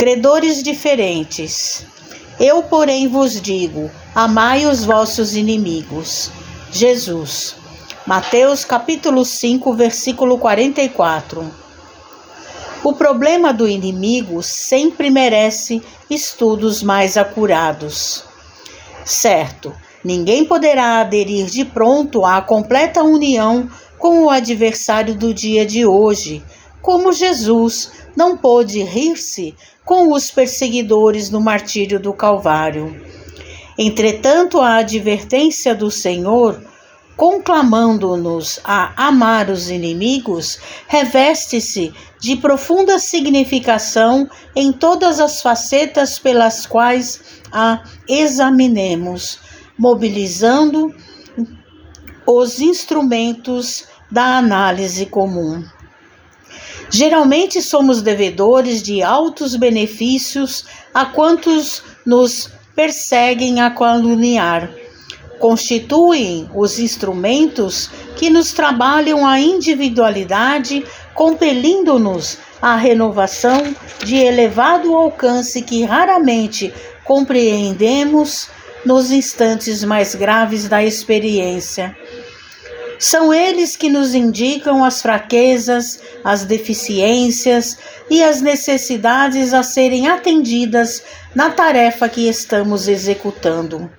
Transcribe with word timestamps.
Credores 0.00 0.62
diferentes. 0.62 1.84
Eu, 2.40 2.62
porém, 2.62 3.06
vos 3.06 3.38
digo: 3.38 3.90
amai 4.14 4.64
os 4.64 4.82
vossos 4.82 5.36
inimigos. 5.36 6.30
Jesus. 6.72 7.54
Mateus 8.06 8.64
capítulo 8.64 9.26
5, 9.26 9.74
versículo 9.74 10.38
44. 10.38 11.44
O 12.82 12.94
problema 12.94 13.52
do 13.52 13.68
inimigo 13.68 14.42
sempre 14.42 15.10
merece 15.10 15.82
estudos 16.08 16.82
mais 16.82 17.18
acurados. 17.18 18.24
Certo, 19.04 19.70
ninguém 20.02 20.46
poderá 20.46 21.00
aderir 21.00 21.44
de 21.44 21.62
pronto 21.62 22.24
à 22.24 22.40
completa 22.40 23.02
união 23.02 23.68
com 23.98 24.24
o 24.24 24.30
adversário 24.30 25.14
do 25.14 25.34
dia 25.34 25.66
de 25.66 25.84
hoje, 25.84 26.42
como 26.82 27.12
Jesus 27.12 27.92
não 28.16 28.36
pôde 28.36 28.82
rir-se 28.82 29.54
com 29.84 30.12
os 30.12 30.30
perseguidores 30.30 31.30
no 31.30 31.40
martírio 31.40 31.98
do 31.98 32.12
Calvário. 32.12 33.00
Entretanto, 33.78 34.60
a 34.60 34.76
advertência 34.76 35.74
do 35.74 35.90
Senhor 35.90 36.60
conclamando-nos 37.20 38.58
a 38.64 38.94
amar 38.96 39.50
os 39.50 39.68
inimigos, 39.68 40.58
reveste-se 40.88 41.92
de 42.18 42.34
profunda 42.36 42.98
significação 42.98 44.26
em 44.56 44.72
todas 44.72 45.20
as 45.20 45.42
facetas 45.42 46.18
pelas 46.18 46.64
quais 46.64 47.42
a 47.52 47.84
examinemos, 48.08 49.38
mobilizando 49.78 50.94
os 52.26 52.58
instrumentos 52.58 53.84
da 54.10 54.38
análise 54.38 55.04
comum. 55.04 55.62
Geralmente 56.90 57.62
somos 57.62 58.02
devedores 58.02 58.82
de 58.82 59.02
altos 59.02 59.56
benefícios 59.56 60.64
a 60.92 61.06
quantos 61.06 61.82
nos 62.04 62.50
perseguem 62.74 63.60
a 63.60 63.70
caluniar 63.70 64.70
constituem 65.40 66.48
os 66.54 66.78
instrumentos 66.78 67.90
que 68.16 68.30
nos 68.30 68.52
trabalham 68.52 69.26
a 69.26 69.40
individualidade, 69.40 70.84
compelindo-nos 71.14 72.38
à 72.60 72.76
renovação 72.76 73.74
de 74.04 74.16
elevado 74.16 74.94
alcance 74.94 75.62
que 75.62 75.82
raramente 75.82 76.72
compreendemos 77.04 78.48
nos 78.84 79.10
instantes 79.10 79.82
mais 79.82 80.14
graves 80.14 80.68
da 80.68 80.84
experiência. 80.84 81.96
São 83.00 83.32
eles 83.32 83.76
que 83.76 83.88
nos 83.88 84.14
indicam 84.14 84.84
as 84.84 85.00
fraquezas, 85.00 85.98
as 86.22 86.44
deficiências 86.44 87.78
e 88.10 88.22
as 88.22 88.42
necessidades 88.42 89.54
a 89.54 89.62
serem 89.62 90.06
atendidas 90.06 91.02
na 91.34 91.48
tarefa 91.48 92.10
que 92.10 92.28
estamos 92.28 92.88
executando. 92.88 93.90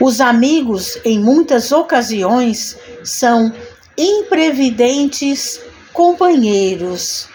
Os 0.00 0.20
amigos, 0.20 0.98
em 1.04 1.20
muitas 1.20 1.70
ocasiões, 1.70 2.76
são 3.04 3.52
imprevidentes 3.96 5.60
companheiros, 5.92 7.28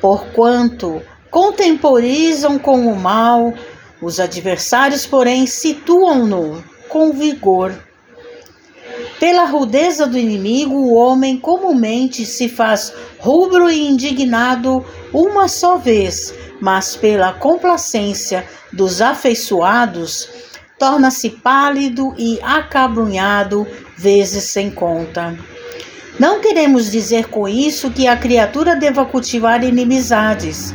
porquanto 0.00 1.00
contemporizam 1.30 2.58
com 2.58 2.92
o 2.92 2.96
mal, 2.96 3.54
os 4.02 4.18
adversários, 4.18 5.06
porém, 5.06 5.46
situam-no 5.46 6.64
com 6.88 7.12
vigor. 7.12 7.72
Pela 9.20 9.44
rudeza 9.44 10.06
do 10.06 10.18
inimigo, 10.18 10.74
o 10.74 10.94
homem 10.94 11.36
comumente 11.36 12.24
se 12.24 12.48
faz 12.48 12.90
rubro 13.18 13.70
e 13.70 13.86
indignado 13.86 14.82
uma 15.12 15.46
só 15.46 15.76
vez, 15.76 16.32
mas 16.58 16.96
pela 16.96 17.34
complacência 17.34 18.46
dos 18.72 19.02
afeiçoados, 19.02 20.26
torna-se 20.78 21.28
pálido 21.28 22.14
e 22.16 22.40
acabrunhado 22.42 23.66
vezes 23.94 24.44
sem 24.44 24.70
conta. 24.70 25.38
Não 26.18 26.40
queremos 26.40 26.90
dizer 26.90 27.26
com 27.26 27.46
isso 27.46 27.90
que 27.90 28.08
a 28.08 28.16
criatura 28.16 28.74
deva 28.74 29.04
cultivar 29.04 29.62
inimizades. 29.62 30.74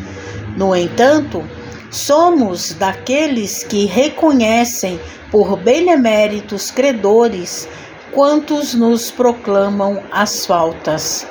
No 0.56 0.76
entanto, 0.76 1.44
somos 1.90 2.74
daqueles 2.74 3.64
que 3.64 3.86
reconhecem 3.86 5.00
por 5.32 5.58
beneméritos 5.58 6.70
credores 6.70 7.68
quantos 8.16 8.74
nos 8.74 9.12
proclamam 9.12 10.02
as 10.12 10.48
faltas. 10.48 11.28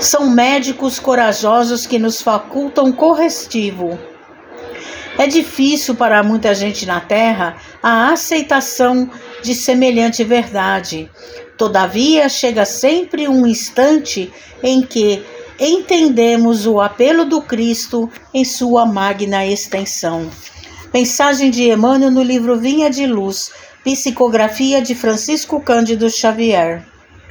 São 0.00 0.30
médicos 0.30 0.98
corajosos 0.98 1.86
que 1.86 1.98
nos 1.98 2.22
facultam 2.22 2.90
correstivo 2.90 3.98
é 5.18 5.26
difícil 5.26 5.94
para 5.94 6.22
muita 6.22 6.54
gente 6.54 6.86
na 6.86 7.00
Terra 7.00 7.56
a 7.82 8.10
aceitação 8.10 9.10
de 9.42 9.54
semelhante 9.54 10.24
verdade. 10.24 11.10
Todavia, 11.56 12.28
chega 12.28 12.64
sempre 12.64 13.28
um 13.28 13.46
instante 13.46 14.32
em 14.62 14.80
que 14.80 15.22
entendemos 15.60 16.66
o 16.66 16.80
apelo 16.80 17.24
do 17.24 17.42
Cristo 17.42 18.10
em 18.32 18.44
sua 18.44 18.86
magna 18.86 19.46
extensão. 19.46 20.30
Mensagem 20.92 21.50
de 21.50 21.70
Emmanuel 21.70 22.10
no 22.10 22.22
livro 22.22 22.58
Vinha 22.58 22.90
de 22.90 23.06
Luz, 23.06 23.50
psicografia 23.82 24.82
de 24.82 24.94
Francisco 24.94 25.58
Cândido 25.58 26.10
Xavier. 26.10 26.84